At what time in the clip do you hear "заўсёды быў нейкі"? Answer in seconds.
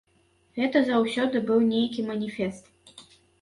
0.87-2.07